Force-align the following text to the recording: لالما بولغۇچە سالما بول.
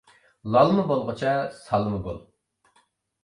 لالما 0.53 0.85
بولغۇچە 0.91 1.33
سالما 1.57 1.99
بول. 2.07 2.17